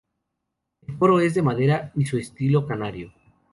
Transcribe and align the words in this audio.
El 0.87 0.97
coro 0.97 1.19
es 1.19 1.35
de 1.35 1.43
madera 1.43 1.91
y 1.93 2.05
su 2.07 2.17
estilo 2.17 2.65
canario. 2.65 3.13